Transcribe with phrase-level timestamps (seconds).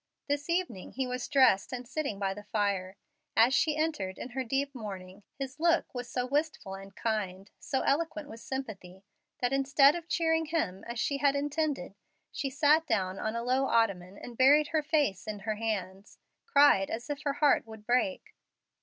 [0.27, 2.97] This evening he was dressed and sitting by the fire.
[3.37, 7.81] As she entered, in her deep mourning, his look was so wistful and kind, so
[7.81, 9.03] eloquent with sympathy,
[9.41, 11.93] that instead of cheering him, as she had intended,
[12.31, 16.89] she sat down on a low ottoman, and burying her face in her hands, cried
[16.89, 18.33] as if her heart would break.